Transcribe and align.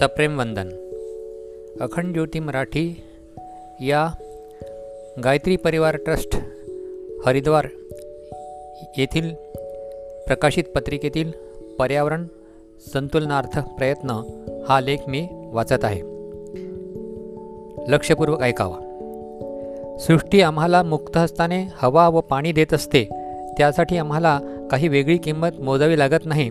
सप्रेम 0.00 0.38
वंदन। 0.38 0.68
अखंड 1.80 2.12
ज्योती 2.12 2.38
मराठी 2.38 3.02
या 3.80 4.08
गायत्री 5.24 5.56
परिवार 5.56 5.96
ट्रस्ट 5.96 6.36
हरिद्वार 7.26 7.66
येथील 8.98 9.34
प्रकाशित 10.26 10.64
पत्रिकेतील 10.74 11.32
पर्यावरण 11.78 12.26
संतुलनार्थ 12.92 13.58
प्रयत्न 13.58 14.10
हा 14.68 14.80
लेख 14.80 14.96
मी 15.08 15.28
वाचत 15.52 15.84
आहे. 15.84 16.00
लक्षपूर्वक 17.88 18.42
ऐकावा. 18.42 18.78
सृष्टी 20.00 20.40
आम्हाला 20.40 20.82
मुक्त 20.82 21.16
हस्ताने 21.16 21.64
हवा 21.74 22.08
व 22.08 22.20
पाणी 22.20 22.52
देत 22.52 22.74
असते 22.74 23.04
त्यासाठी 23.58 23.96
आम्हाला 23.96 24.40
काही 24.70 24.88
वेगळी 24.88 25.16
किंमत 25.16 25.60
मोजावी 25.60 25.98
लागत 25.98 26.26
नाही 26.26 26.50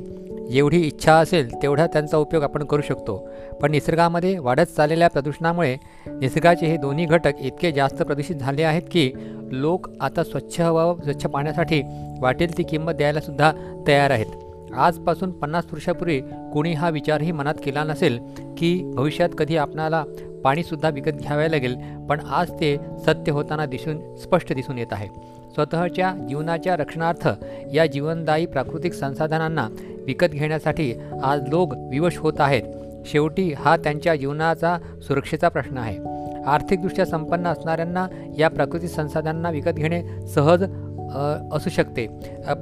जेवढी 0.51 0.77
इच्छा 0.77 1.13
असेल 1.13 1.53
तेवढा 1.61 1.87
त्यांचा 1.87 2.17
उपयोग 2.17 2.43
आपण 2.43 2.63
करू 2.63 2.81
शकतो. 2.81 3.29
पण 3.61 3.71
निसर्गामध्ये 3.71 4.37
वाढत 4.39 4.75
चाललेल्या 4.77 5.07
प्रदूषणामुळे 5.07 5.77
निसर्गाचे 6.07 6.65
हे 6.65 6.77
दोन्ही 6.77 7.05
घटक 7.05 7.33
इतके 7.39 7.71
जास्त 7.71 8.01
प्रदूषित 8.03 8.35
झाले 8.35 8.63
आहेत 8.63 8.81
की 8.91 9.11
लोक 9.51 9.89
आता 10.01 10.23
स्वच्छ 10.23 10.61
हवा 10.61 10.85
व 10.85 10.95
स्वच्छ 11.03 11.25
पाण्यासाठी 11.25 11.81
वाटेल 12.19 12.57
ती 12.57 12.63
किंमत 12.63 12.93
द्यायलासुद्धा 12.93 13.51
तयार 13.87 14.11
आहेत. 14.11 14.73
आजपासून 14.77 15.31
पन्नास 15.31 15.65
वर्षापूर्वी 15.73 16.21
कोणी 16.53 16.73
हा 16.73 16.89
विचारही 16.89 17.31
मनात 17.31 17.55
केला 17.65 17.83
नसेल 17.83 18.19
की 18.57 18.91
भविष्यात 18.95 19.29
कधी 19.37 19.57
आपणाला 19.57 20.03
पाणीसुद्धा 20.43 20.89
विकत 20.89 21.11
घ्यावे 21.11 21.51
लागेल 21.51 21.75
पण 22.09 22.19
आज 22.19 22.51
ते 22.51 22.75
सत्य 23.05 23.31
होताना 23.31 23.65
दिसून 23.65 24.15
स्पष्ट 24.15 24.53
दिसून 24.53 24.77
येत 24.77 24.91
आहे. 24.91 25.07
स्वतःच्या 25.53 26.13
जीवनाच्या 26.29 26.75
रक्षणार्थ 26.75 27.27
या 27.73 27.85
जीवनदायी 27.85 28.45
प्राकृतिक 28.45 28.93
संसाधनांना 28.93 29.67
विकत 30.09 30.31
घेण्यासाठी 30.31 30.93
आज 31.23 31.47
लोक 31.47 31.73
विवश 31.91 32.17
होत 32.17 32.39
आहेत. 32.39 32.63
शेवटी 33.05 33.51
हा 33.53 33.75
त्यांच्या 33.77 34.15
जीवनाचा 34.15 34.77
सुरक्षेचा 35.01 35.49
प्रश्न 35.49 35.77
आहे. 35.77 35.97
आर्थिकदृष्ट्या 36.45 37.05
संपन्न 37.05 37.47
असणाऱ्यांना 37.47 38.07
या 38.37 38.49
प्राकृतिक 38.49 38.89
संसाधनांना 38.89 39.49
विकत 39.49 39.69
घेणे 39.69 40.01
सहज 40.27 40.63
असू 41.53 41.69
शकते. 41.69 42.07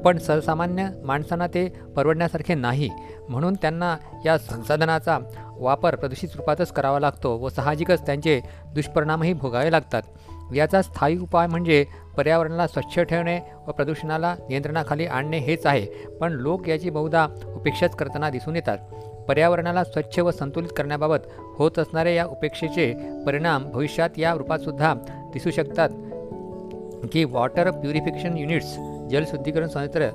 पण 0.06 0.18
सर्वसामान्य 0.18 0.88
माणसांना 1.04 1.48
ते 1.48 1.68
परवडण्यासारखे 1.96 2.56
नाही. 2.56 2.90
म्हणून 3.30 3.54
त्यांना 3.54 3.96
या 4.26 4.38
संसाधनाचा 4.38 5.18
वापर 5.60 5.96
प्रदूषित 5.96 6.30
रूपातच 6.36 6.72
करावा 6.72 7.00
लागतो 7.00 7.38
व 7.38 7.50
साहजिकच 7.50 8.06
त्यांचे 8.06 8.40
दुष्परिणामही 8.74 9.34
भोगावे 9.34 9.72
लागतात. 9.72 10.02
याचा 10.56 10.82
स्थायी 10.82 11.18
उपाय 11.18 11.48
म्हणजे 11.48 11.86
पर्यावरणाला 12.18 12.68
स्वच्छ 12.68 13.00
ठेवणे 13.00 13.40
व 13.68 13.72
प्रदूषणाला 13.72 14.36
नियंत्रणाखाली 14.50 15.06
आणणे 15.06 15.38
हेच 15.38 15.66
आहे. 15.66 15.86
पण 16.22 16.32
लोक 16.32 16.70
याची 16.70 16.90
बहुधा 16.90 17.28
उपेक्षाच 17.56 17.96
करताना 17.96 18.30
दिसून 18.30 18.56
येतात. 18.56 18.78
पर्यावरणाला 19.28 19.84
स्वच्छ 19.84 20.20
व 20.20 20.32
संतुलित 20.32 20.70
करण्याबाबत 20.78 21.18
होत 21.56 21.80
असणाऱ्या 21.80 22.14
या 22.14 22.26
उपेक्षेचे 22.26 22.94
परिणाम 23.26 23.70
भविष्यात 23.70 24.10
या 24.18 24.34
रूपातसुद्धा 24.34 24.94
दिसू 25.34 25.52
शकतात. 25.52 25.90
की 27.14 27.24
वॉटर 27.24 27.70
प्युरिफिकेशन 27.72 28.38
युनिट्स 28.38 28.78
जलशुद्धीकरण 29.12 29.68
संयंत्र 29.68 30.10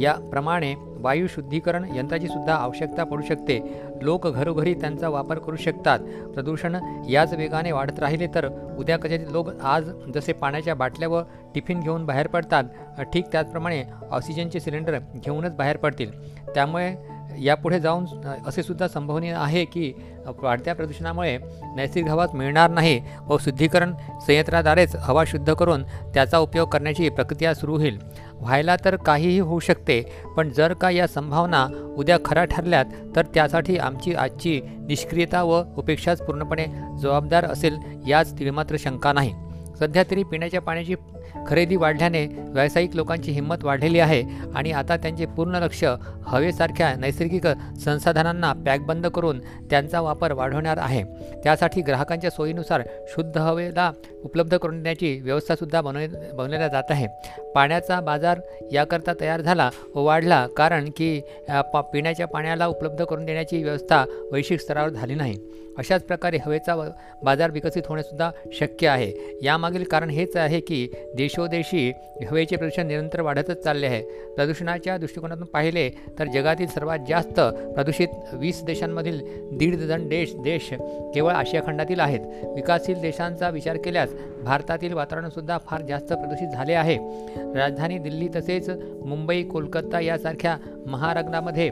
याप्रमाणे 0.00 0.74
वायू 1.00 1.26
शुद्धीकरण 1.26 1.84
यंत्राची 1.94 2.28
सुद्धा 2.28 2.54
आवश्यकता 2.54 3.04
पडू 3.04 3.22
शकते. 3.22 3.58
लोक 4.02 4.26
घरोघरी 4.26 4.74
त्यांचा 4.74 5.08
वापर 5.08 5.38
करू 5.38 5.56
शकतात. 5.56 5.98
प्रदूषण 6.34 6.76
याच 7.08 7.34
वेगाने 7.34 7.72
वाढत 7.72 7.98
राहिले 7.98 8.26
तर 8.26 8.48
उद्या 8.78 8.98
कदाचित 8.98 9.26
लोक 9.30 9.48
आज 9.62 9.90
जसे 10.14 10.32
पाण्याच्या 10.32 10.74
बाटल्या 10.74 11.08
व 11.08 11.20
टिफिन 11.54 11.80
घेऊन 11.80 12.06
बाहेर 12.06 12.26
पडतात 12.26 12.64
ठीक 13.12 13.24
त्याचप्रमाणे 13.32 13.82
ऑक्सिजनचे 14.10 14.60
सिलेंडर 14.60 14.98
घेऊनच 15.14 15.56
बाहेर 15.56 15.76
पडतील. 15.76 16.10
त्यामुळे 16.54 16.94
यापुढे 17.44 17.80
जाऊन 17.80 18.04
असे 18.46 18.62
सुद्धा 18.62 18.88
संभवनीय 18.88 19.32
आहे 19.32 19.64
की 19.64 19.92
वाढत्या 20.42 20.74
प्रदूषणामुळे 20.74 21.36
नैसर्गिक 21.76 22.08
हवाच 22.08 22.34
मिळणार 22.34 22.70
नाही 22.70 23.00
व 23.28 23.36
शुद्धीकरण 23.38 23.92
संयंत्राद्वारेच 24.26 24.96
हवा 24.96 25.24
शुद्ध 25.26 25.52
करून 25.52 25.82
त्याचा 26.14 26.38
उपयोग 26.38 26.68
करण्याची 26.68 27.08
प्रक्रिया 27.08 27.54
सुरू 27.54 27.76
होईल. 27.76 27.98
व्हायला 28.34 28.76
तर 28.84 28.96
काहीही 28.96 29.38
होऊ 29.38 29.58
शकते 29.58 30.00
पण 30.36 30.48
जर 30.48 30.72
का 30.72 30.90
या 30.90 31.06
संभावना 31.06 31.66
उद्या 31.96 32.18
खऱ्या 32.24 32.44
ठरल्यात 32.44 32.84
तर 33.16 33.24
त्यासाठी 33.34 33.76
आमची 33.76 34.14
आजची 34.14 34.60
निष्क्रियता 34.78 35.42
व 35.42 35.62
उपेक्षाच 35.76 36.22
पूर्णपणे 36.22 36.66
जबाबदार 37.02 37.44
असेल 37.44 37.78
याच 38.06 38.38
तिळमात्र 38.38 38.76
शंका 38.78 39.12
नाही. 39.12 39.34
सध्या 39.78 40.02
तरी 40.10 40.22
पिण्याच्या 40.22 40.60
पाण्याची 40.60 40.94
खरेदी 41.46 41.76
वाढल्याने 41.76 42.26
व्यावसायिक 42.26 42.96
लोकांची 42.96 43.32
हिंमत 43.32 43.64
वाढलेली 43.64 43.98
आहे 43.98 44.22
आणि 44.54 44.72
आता 44.72 44.96
त्यांचे 44.96 45.26
पूर्ण 45.26 45.56
लक्ष 45.56 45.84
हवेसारख्या 46.26 46.94
नैसर्गिक 46.94 47.46
संसाधनांना 47.84 48.52
पॅकबंद 48.66 49.06
करून 49.06 49.40
त्यांचा 49.70 50.00
वापर 50.00 50.32
वाढवणार 50.32 50.78
आहे. 50.80 51.02
त्यासाठी 51.44 51.80
ग्राहकांच्या 51.80 52.30
सोयीनुसार 52.30 52.82
शुद्ध 53.08 53.36
हवेला 53.38 53.90
उपलब्ध 54.24 54.56
करून 54.56 54.76
देण्याची 54.76 55.18
व्यवस्थासुद्धा 55.20 55.80
बनव 55.80 56.00
बनवल्या 56.34 56.68
जात 56.68 56.90
आहे. 56.90 57.06
पाण्याचा 57.54 58.00
बाजार 58.00 58.40
याकरता 58.72 59.12
तयार 59.20 59.40
झाला 59.40 59.70
व 59.94 60.02
वाढला 60.02 60.46
कारण 60.56 60.88
की 60.96 61.20
पा 61.72 61.80
पिण्याच्या 61.92 62.26
पाण्याला 62.26 62.66
उपलब्ध 62.66 63.04
करून 63.04 63.24
देण्याची 63.24 63.62
व्यवस्था 63.62 64.04
वैश्विक 64.32 64.60
स्तरावर 64.60 64.88
झाली 64.88 65.14
नाही. 65.14 65.38
अशाच 65.78 66.02
प्रकारे 66.02 66.38
हवेचा 66.44 66.74
बाजार 67.24 67.50
विकसित 67.50 67.82
होणेसुद्धा 67.88 68.30
शक्य 68.52 68.88
आहे. 68.88 69.12
यामागील 69.42 69.84
कारण 69.84 70.10
हेच 70.10 70.36
आहे 70.36 70.60
की 70.60 70.86
देशोदेशी 71.18 71.92
हवेचे 72.30 72.56
प्रदूषण 72.56 72.86
निरंतर 72.86 73.20
वाढतच 73.20 73.62
चालले 73.64 73.86
आहे. 73.86 74.02
प्रदूषणाच्या 74.34 74.96
दृष्टिकोनातून 74.96 75.46
पाहिले 75.46 75.88
तर 76.18 76.24
जगातील 76.24 76.66
सर्वात 76.66 76.98
जास्त 77.08 77.40
प्रदूषित 77.74 78.08
वीस 78.32 78.62
देशांमधील 78.64 79.20
दीड 79.52 79.76
डझन 79.76 80.08
देश 80.08 80.34
देश 80.34 80.72
केवळ 81.14 81.32
आशिया 81.32 81.62
खंडातील 81.66 82.00
आहेत. 82.00 82.20
विकासशील 82.54 83.00
देशांचा 83.00 83.48
विचार 83.50 83.76
केल्यास 83.76 84.12
भारतातील 84.44 84.92
वातावरणसुद्धा 84.92 85.58
फार 85.66 85.80
जास्त 85.88 86.12
प्रदूषित 86.12 86.48
झाले 86.48 86.72
आहे. 86.72 86.96
राजधानी 87.54 87.98
दिल्ली 87.98 88.28
तसेच 88.36 88.68
मुंबई 89.04 89.42
कोलकाता 89.42 90.00
यासारख्या 90.00 90.56
महारग्नामध्ये 90.86 91.70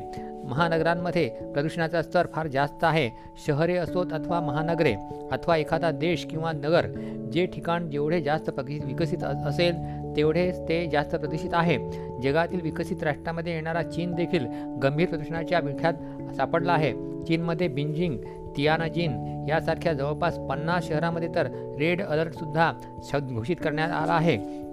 महानगरांमध्ये 0.48 1.28
प्रदूषणाचा 1.54 2.02
स्तर 2.02 2.26
फार 2.32 2.46
जास्त 2.46 2.84
आहे. 2.84 3.10
शहरे 3.46 3.76
असोत 3.76 4.12
अथवा 4.12 4.40
महानगरे 4.40 4.94
अथवा 5.32 5.56
एखादा 5.56 5.90
देश 5.90 6.24
किंवा 6.24 6.52
नगर 6.52 6.86
जे 7.32 7.46
ठिकाण 7.46 7.90
जेवढे 7.90 8.20
जास्त 8.20 8.50
विकसित 8.58 9.24
असेल 9.24 9.74
तेवढेच 10.16 10.60
ते 10.68 10.86
जास्त 10.92 11.14
प्रदूषित 11.16 11.50
आहे. 11.52 11.76
जगातील 12.22 12.60
विकसित 12.60 13.02
राष्ट्रामध्ये 13.02 13.54
येणारा 13.54 13.82
चीन 13.82 14.14
देखील 14.14 14.46
गंभीर 14.82 15.08
प्रदूषणाच्या 15.08 15.60
विळख्यात 15.60 16.34
सापडला 16.36 16.72
आहे. 16.72 16.92
चीनमध्ये 17.24 17.68
बिंजिंग 17.68 18.16
तियानाजिन 18.56 19.46
यासारख्या 19.48 19.92
जवळपास 19.92 20.38
पन्नास 20.38 20.88
शहरामध्ये 20.88 21.28
तर 21.34 21.46
रेड 21.78 22.02
अलर्टसुद्धा 22.02 22.72
घोषित 23.14 23.56
करण्यात 23.64 23.90
आला 23.90 24.12
आहे. 24.12 24.65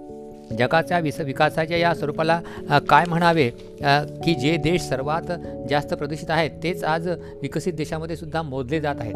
जगाच्या 0.50 0.98
विस 0.98 1.20
विकासाच्या 1.20 1.78
या 1.78 1.94
स्वरूपाला 1.94 2.40
काय 2.88 3.04
म्हणावे? 3.08 3.48
की 4.24 4.34
जे 4.34 4.56
देश 4.56 4.82
सर्वात 4.82 5.30
जास्त 5.70 5.94
प्रदूषित 5.94 6.30
आहेत 6.30 6.50
तेच 6.62 6.84
आज 6.84 7.08
विकसित 7.42 7.72
देशामध्ये 7.72 8.16
सुद्धा 8.16 8.42
मोजले 8.42 8.80
जात 8.80 9.00
आहेत. 9.00 9.14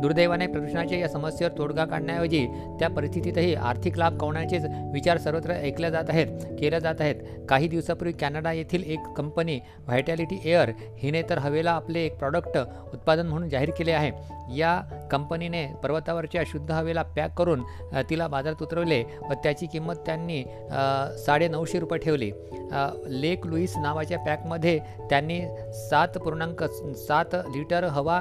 दुर्दैवाने 0.00 0.46
प्रदूषणाच्या 0.46 0.98
या 0.98 1.08
समस्येवर 1.08 1.56
तोडगा 1.58 1.84
काढण्याऐवजी 1.84 2.46
त्या 2.80 2.88
परिस्थितीतही 2.88 3.54
आर्थिक 3.54 3.98
लाभ 3.98 4.18
कवण्याचेच 4.18 4.64
विचार 4.92 5.18
सर्वत्र 5.18 5.52
ऐकल्या 5.52 5.90
जात 5.90 6.04
आहेत 6.08 6.44
केल्या 6.60 6.78
जात 6.78 7.00
आहेत. 7.00 7.14
काही 7.48 7.68
दिवसापूर्वी 7.68 8.12
कॅनडा 8.12 8.52
येथील 8.52 8.82
एक 8.86 9.12
कंपनी 9.16 9.58
व्हायटॅलिटी 9.86 10.40
एअर 10.44 10.70
हिने 10.98 11.22
तर 11.30 11.38
हवेला 11.38 11.70
आपले 11.70 12.04
एक 12.06 12.18
प्रॉडक्ट 12.18 12.58
उत्पादन 12.92 13.26
म्हणून 13.26 13.48
जाहीर 13.48 13.70
केले 13.70 13.92
आहे. 13.92 14.10
या 14.56 14.80
कंपनीने 15.10 15.64
पर्वतावरच्या 15.82 16.42
शुद्ध 16.46 16.70
हवेला 16.70 17.02
पॅक 17.16 17.34
करून 17.38 17.62
तिला 18.10 18.26
बाजारात 18.28 18.62
उतरवले 18.62 19.02
व 19.28 19.32
त्याची 19.32 19.66
किंमत 19.66 19.94
त्यांनी 20.06 20.42
साडे 21.18 21.48
नऊशे 21.48 21.78
रुपये 21.78 21.98
ठेवली. 21.98 22.30
लेक 23.20 23.46
लुईस 23.46 23.76
नावाच्या 23.76 24.18
पॅकमध्ये 24.18 24.78
त्यांनी 25.10 25.40
सात 25.90 26.18
पूर्णांक 26.18 26.62
सात 26.96 27.34
लिटर 27.34 27.84
हवा 27.84 28.20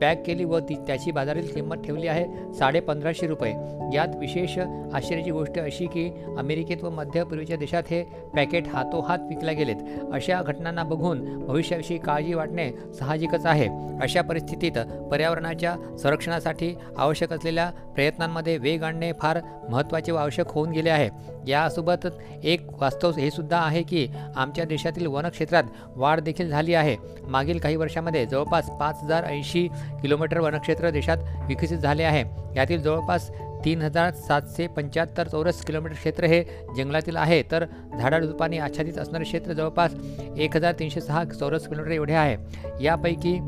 पॅक 0.00 0.22
केली 0.26 0.44
व 0.44 0.58
ती 0.58 0.74
त्याची 0.86 1.10
बाजारातील 1.10 1.54
किंमत 1.54 1.76
ठेवली 1.76 2.06
आहे 2.06 2.52
साडे 2.54 2.80
पंधराशे 2.80 3.26
रुपये. 3.26 3.54
यात 3.94 4.16
विशेष 4.16 4.58
आश्चर्याची 4.92 5.30
गोष्ट 5.30 5.58
अशी 5.58 5.86
की 5.86 6.10
अमेरिकेत 6.38 6.84
व 6.84 6.90
मध्य 6.90 7.24
पूर्वीच्या 7.24 7.56
देशात 7.56 7.82
हे 7.90 8.02
पॅकेट 8.34 8.68
हातोहात 8.68 9.18
विकल्या 9.28 9.54
गेलेत. 9.54 9.76
अशा 10.12 10.42
घटनांना 10.42 10.82
बघून 10.82 11.38
भविष्याविषयी 11.38 11.98
काळजी 11.98 12.34
वाटणे 12.34 12.70
साहजिकच 12.98 13.46
आहे. 13.46 13.68
अशा 14.02 14.22
परिस्थितीत 14.22 14.78
पर्यावरणाच्या 15.10 15.74
संरक्षणासाठी 15.98 16.74
आवश्यक 16.96 17.32
असलेल्या 17.32 17.70
प्रयत्नांमध्ये 17.94 18.56
वेग 18.58 18.82
आणणे 18.82 19.12
फार 19.12 19.38
महत्त्वाचे 19.70 20.12
व 20.12 20.16
आवश्यक 20.16 20.48
होऊन 20.48 20.70
गेले 20.70 20.90
आहे. 20.90 21.08
यासोबत 21.46 22.06
एक 22.44 22.60
वास्तव 22.80 23.10
हे 23.10 23.30
सुद्धा 23.30 23.58
आहे 23.58 23.82
की 23.82 24.06
आमच्या 24.36 24.64
देशातील 24.64 25.06
वनक्षेत्रात 25.06 25.64
वाढ 25.96 26.20
देखील 26.20 26.48
झाली 26.48 26.74
आहे. 26.74 26.96
मागील 27.22 27.58
काही 27.58 27.76
वर्षामध्ये 27.76 28.26
जवळपास 28.26 28.70
पाच 28.80 28.98
हजार 29.02 29.24
ऐंशी 29.24 29.68
किलोमीटर 30.02 30.40
वनक्षेत्र 30.40 30.90
देशात 30.90 31.18
विकसित 31.48 31.78
झाले 31.78 32.02
आहे. 32.02 32.24
यातील 32.56 32.82
जवळपास 32.82 33.30
तीन 33.64 33.82
हजार 33.82 34.14
सातशे 34.14 34.66
पंच्याहत्तर 34.66 35.28
चौरस 35.28 35.64
किलोमीटर 35.64 35.94
क्षेत्र 35.94 36.24
हे 36.24 36.42
जंगलातील 36.76 37.16
आहे. 37.16 37.42
तर 37.50 37.64
झाडाझुडपांनी 37.98 38.58
आच्छादित 38.58 38.98
असणारे 38.98 39.24
क्षेत्र 39.24 39.52
जवळपास 39.52 39.94
एक 40.36 40.56
हजार 40.56 40.72
तीनशे 40.78 41.00
सहा 41.00 41.24
चौरस 41.24 41.68
किलोमीटर 41.68 41.94
एवढे 41.94 42.14
आहे. 42.14 42.36
यापैकी 42.84 43.38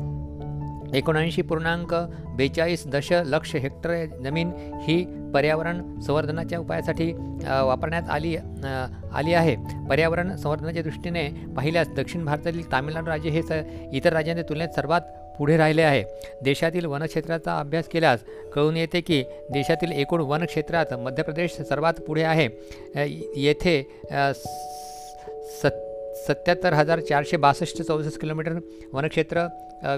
एकोणऐंशी 0.97 1.41
पूर्णांक 1.41 1.93
बेचाळीस 2.37 2.85
दशलक्ष 2.87 3.55
हेक्टर 3.55 3.93
जमीन 4.23 4.51
ही 4.81 5.03
पर्यावरण 5.33 5.99
संवर्धनाच्या 5.99 6.59
उपायासाठी 6.59 7.11
वापरण्यात 7.13 8.09
आली 8.09 8.35
आली 8.35 9.33
आहे. 9.33 9.55
पर्यावरण 9.89 10.35
संवर्धनाच्या 10.35 10.83
दृष्टीने 10.83 11.27
पाहिल्यास 11.57 11.89
दक्षिण 11.97 12.25
भारतातील 12.25 12.71
तामिळनाडू 12.71 13.09
राज्य 13.09 13.29
हे 13.29 13.41
स 13.41 13.61
इतर 13.93 14.13
राज्यांच्या 14.13 14.47
तुलनेत 14.49 14.75
सर्वात 14.75 15.01
पुढे 15.41 15.55
राहिले 15.57 15.81
आहे. 15.81 16.03
देशातील 16.43 16.85
वनक्षेत्राचा 16.85 17.57
अभ्यास 17.59 17.87
केल्यास 17.87 18.19
कळून 18.53 18.75
येते 18.77 19.01
की 19.01 19.23
देशातील 19.51 19.91
एकूण 19.91 20.21
वनक्षेत्रात 20.21 20.93
मध्य 20.93 21.23
प्रदेश 21.23 21.51
सर्वात 21.69 22.01
पुढे 22.07 22.23
आहे. 22.23 22.47
येथे 23.35 23.81
सत् 25.63 25.90
सत्याहत्तर 26.27 26.73
हजार 26.73 26.99
चारशे 26.99 27.37
बासष्ट 27.37 27.81
चौसष्ट 27.81 28.19
किलोमीटर 28.21 28.59
वनक्षेत्र 28.93 29.47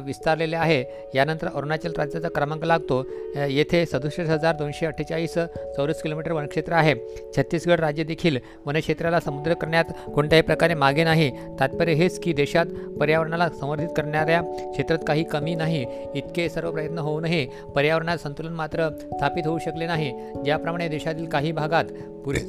विस्तारलेले 0.05 0.55
आहे. 0.55 0.83
यानंतर 1.15 1.47
अरुणाचल 1.47 1.93
राज्याचा 1.97 2.29
क्रमांक 2.35 2.63
लागतो. 2.65 3.01
येथे 3.49 3.85
सदुसष्ट 3.85 4.29
हजार 4.29 4.55
दोनशे 4.55 4.85
अठ्ठेचाळीस 4.85 5.33
चौरस 5.77 6.01
किलोमीटर 6.01 6.31
वनक्षेत्र 6.31 6.73
आहे. 6.73 6.93
छत्तीसगड 7.37 7.79
राज्य 7.79 8.03
देखील 8.03 8.37
वनक्षेत्राला 8.65 9.19
समुद्र 9.19 9.53
करण्यात 9.53 9.85
कोणत्याही 10.15 10.41
प्रकारे 10.41 10.73
मागे 10.73 11.03
नाही. 11.03 11.29
तात्पर्य 11.59 11.93
हेच 11.93 12.19
की 12.19 12.33
देशात 12.33 12.65
पर्यावरणाला 12.99 13.49
संवर्धित 13.59 13.89
करणाऱ्या 13.97 14.41
क्षेत्रात 14.41 14.99
काही 15.07 15.23
कमी 15.23 15.55
नाही. 15.55 15.85
इतके 16.15 16.49
सर्व 16.49 16.71
प्रयत्न 16.71 16.97
होऊनही 16.97 17.45
पर्यावरणात 17.75 18.17
संतुलन 18.17 18.53
मात्र 18.53 18.89
स्थापित 19.01 19.47
होऊ 19.47 19.57
शकले 19.57 19.87
नाही. 19.87 20.11
ज्याप्रमाणे 20.43 20.87
देशातील 20.87 21.25
काही 21.25 21.51
भागात 21.51 21.85
पुरे 22.25 22.39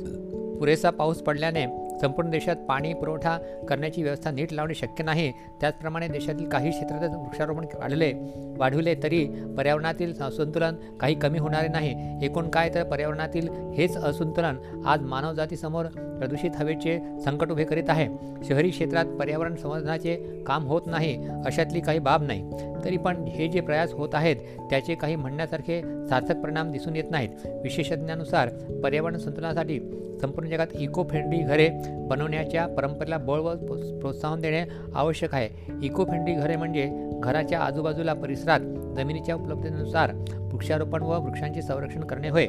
पुरेसा 0.59 0.91
पाऊस 0.91 1.23
पडल्याने 1.23 1.67
संपूर्ण 2.01 2.31
देशात 2.31 2.57
पाणी 2.69 2.95
पुरवठा 2.95 3.39
करण्याची 3.69 4.03
व्यवस्था 4.03 4.31
नीट 4.31 4.53
लावणे 4.53 4.75
शक्य 4.75 5.05
नाही. 5.05 5.33
त्याचप्रमाणे 5.61 6.09
देशातील 6.09 6.49
काही 6.49 6.71
क्षेत्रात 6.71 7.17
वृक्षारोपण 7.17 7.65
वाढले. 7.75 8.13
वाढविले 8.59 8.95
तरी 9.03 9.25
पर्यावरणातील 9.59 10.23
असंतुलन 10.23 10.75
काही 11.01 11.15
कमी 11.15 11.39
होणारे 11.39 11.69
नाही. 11.69 12.19
एकूण 12.27 12.49
काय 12.49 12.71
तर 12.75 12.85
पर्यावरणातील 12.85 13.49
हेच 13.49 13.97
असंतुलन 13.97 14.83
आज 14.87 15.01
मानवजातीसमोर 15.03 15.85
प्रदूषित 15.85 16.51
हवेचे 16.57 17.01
संकट 17.25 17.51
उभे 17.51 17.65
करीत 17.65 17.85
आहे. 17.89 18.09
शहरी 18.45 18.71
क्षेत्रात 18.71 19.05
पर्यावरण 19.05 19.55
संवर्धनाचे 19.55 20.45
काम 20.47 20.65
होत 20.65 20.83
नाही. 20.87 21.27
अशातली 21.47 21.81
काही 21.81 21.99
बाब 21.99 22.23
नाही. 22.23 22.51
तरी 22.85 22.97
पण 22.97 23.25
हे 23.25 23.49
जे 23.49 23.61
प्रयास 23.61 23.93
होत 23.93 24.09
आहेत 24.13 24.37
त्याचे 24.71 24.95
काही 24.95 25.17
म्हणण्यासारखे 25.17 25.83
सार्थक 26.09 26.37
परिणाम 26.37 26.71
दिसून 26.71 26.97
येत 26.97 27.11
नाहीत. 27.11 27.29
विशेषज्ञानुसार 27.63 28.49
पर्यावरण 28.83 29.17
संतुलनासाठी 29.17 29.81
संपूर्ण 30.21 30.49
जगात 30.49 30.67
इको 30.75 31.05
फ्रेंडली 31.05 31.43
घरे 31.43 31.69
बनवण्याच्या 32.09 32.67
परंपरेला 32.67 33.19
बळ 33.19 33.39
व 33.39 33.55
प्रोत्साहन 34.01 34.41
देणे 34.41 34.65
आवश्यक 34.95 35.35
आहे. 35.35 35.49
इको 35.83 36.05
फ्रेंडली 36.05 36.35
घरे 36.35 36.57
म्हणजे 36.57 37.11
घराच्या 37.23 37.61
आजूबाजूला 37.61 38.15
परिसरात 38.15 38.61
जमिनीच्या 38.97 39.35
उपलब्धतेनुसार 39.35 40.13
वृक्षारोपण 40.39 41.03
व 41.03 41.21
वृक्षांचे 41.21 41.63
संरक्षण 41.63 42.01
करणे 42.01 42.29
होय. 42.29 42.47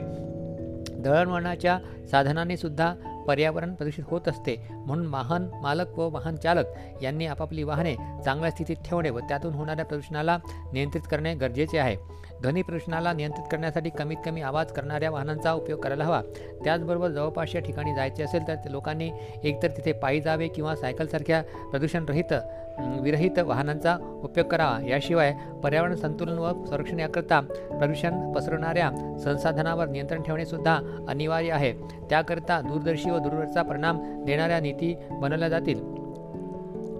दळणवळणाच्या 0.92 1.80
साधनांनी 2.12 2.58
सुद्धा 2.58 2.94
पर्यावरण 3.28 3.74
प्रदूषित 3.74 4.04
होत 4.08 4.28
असते. 4.28 4.68
म्हणून 4.72 5.08
वाहन 5.08 5.48
मालक 5.62 6.00
व 6.00 6.10
वाहन 6.10 6.36
चालक 6.36 6.66
यांनी 7.04 7.26
आपापली 7.26 7.64
वाहने 7.64 7.96
चांगल्या 7.96 8.52
स्थितीत 8.52 8.76
ठेवणे 8.86 9.10
व 9.10 9.20
त्यातून 9.20 9.54
होणाऱ्या 9.54 9.86
प्रदूषणाला 9.86 10.38
नियंत्रित 10.74 11.04
करणे 11.12 11.36
गरजेचे 11.36 11.78
आहे. 11.78 11.98
ध्वनी 12.46 12.62
प्रदूषणाला 12.62 13.14
नियंत्रित 13.14 13.46
करण्यासाठी 13.52 13.90
कमीत 13.90 14.18
कमी 14.26 14.42
आवाज 14.42 14.72
करणाऱ्या 14.72 15.10
वाहनांचा 15.12 15.52
उपयोग 15.54 15.80
करायला 15.80 16.04
हवा. 16.04 16.22
त्याचबरोबर 16.64 17.10
जवळपासच्या 17.10 17.62
ठिकाणी 17.62 17.96
जायचे 17.96 18.24
असेल 18.24 18.48
तर 18.48 18.56
ते 18.56 18.72
लोकांनी 18.72 19.10
एकतर 19.44 19.68
तिथे 19.68 19.92
पायी 19.92 20.22
जावे 20.22 20.48
किंवा 20.48 20.76
सायकलसारख्या 20.76 21.42
प्रदूषणरहित 21.72 22.34
विरहित 23.02 23.40
वाहनांचा 23.40 23.98
उपयोग 24.24 24.48
करावा. 24.48 24.78
याशिवाय 24.88 25.34
पर्यावरण 25.64 25.96
संतुलन 25.96 26.38
व 26.38 26.66
संरक्षण 26.66 27.00
याकरता 27.00 27.40
प्रदूषण 27.42 28.32
पसरवणाऱ्या 28.32 28.92
संसाधनावर 29.24 29.88
नियंत्रण 29.88 30.22
ठेवणेसुद्धा 30.22 30.80
अनिवार्य 31.10 31.52
आहे. 31.52 31.74
त्याकरिता 32.10 32.62
दूरदर्शी 32.62 33.10
व 33.10 33.18
दूरवरचा 33.18 33.62
परिणाम 33.62 34.26
देणाऱ्या 34.26 34.60
नीती 34.60 34.96
बनवल्या 35.12 35.50
जातील. 35.50 36.05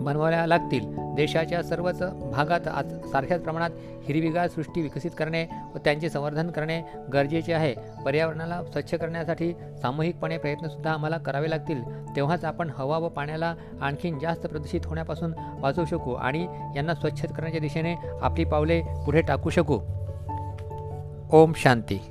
बनवाव्या 0.06 0.48
लागतील. 0.48 0.96
देशाच्या 1.16 1.64
सर्वच 1.64 2.04
भागात 2.32 2.68
आज 2.68 2.94
सारख्याच 3.12 3.42
प्रमाणात 3.42 3.70
हिरवीगार 4.08 4.48
सृष्टी 4.48 4.82
विकसित 4.82 5.12
करणे 5.18 5.46
व 5.76 5.78
त्यांचे 5.78 6.10
संवर्धन 6.10 6.52
करणे 6.52 6.82
गरजेचे 7.14 7.54
आहे. 7.54 7.76
पर्यावरणाला 8.06 8.64
स्वच्छ 8.64 8.94
करण्यासाठी 8.94 9.54
सामूहिकपणे 9.82 10.38
प्रयत्नसुद्धा 10.38 10.92
आम्हाला 10.92 11.18
करावे 11.18 11.50
लागतील. 11.50 11.84
तेव्हाच 12.16 12.46
आपण 12.46 12.70
हवा 12.78 12.98
व 12.98 13.10
पाण्याला 13.10 13.56
आणखीन 13.82 14.20
जास्त 14.20 14.46
प्रदूषित 14.46 14.82
होण्यापासून 14.86 15.34
वाचवू 15.60 15.86
शकू 15.86 16.14
आणि 16.14 16.48
यांना 16.76 16.94
स्वच्छ 16.94 17.26
करण्याच्या 17.26 17.62
दिशेने 17.62 17.96
आपली 18.22 18.44
पावले 18.44 18.82
पुढे 18.82 19.22
टाकू 19.22 19.50
शकू. 19.50 19.80
ओम 21.32 21.52
शांती. 21.56 22.02